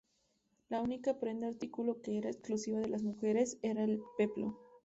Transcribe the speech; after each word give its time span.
La 0.69 0.81
única 0.81 1.19
prenda 1.19 1.47
artículo 1.47 2.01
que 2.01 2.17
era 2.17 2.31
exclusiva 2.31 2.79
de 2.79 2.89
las 2.89 3.03
mujeres 3.03 3.59
era 3.61 3.83
el 3.83 4.01
peplo. 4.17 4.57